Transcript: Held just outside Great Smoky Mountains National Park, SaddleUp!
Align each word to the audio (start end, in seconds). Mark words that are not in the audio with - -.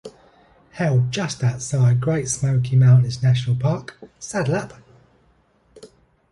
Held 0.71 1.11
just 1.11 1.43
outside 1.43 2.01
Great 2.01 2.27
Smoky 2.27 2.75
Mountains 2.75 3.21
National 3.21 3.55
Park, 3.55 3.97
SaddleUp! 4.19 4.81